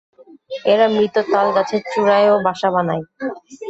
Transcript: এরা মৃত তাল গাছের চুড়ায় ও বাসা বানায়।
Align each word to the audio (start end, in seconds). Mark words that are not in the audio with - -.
এরা 0.65 0.85
মৃত 0.93 1.15
তাল 1.31 1.47
গাছের 1.55 1.81
চুড়ায় 1.91 2.27
ও 2.33 2.45
বাসা 2.45 2.69
বানায়। 2.73 3.03